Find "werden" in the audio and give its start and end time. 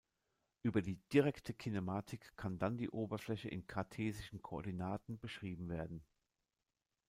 5.69-6.03